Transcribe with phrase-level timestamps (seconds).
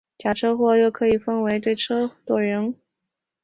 [0.17, 2.79] 假车祸又可以分为车对车或人对车。